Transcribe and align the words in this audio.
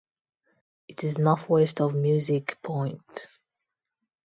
It 0.87 1.03
is 1.03 1.19
northwest 1.19 1.79
of 1.79 1.93
Musick 1.93 2.57
Point. 2.63 3.27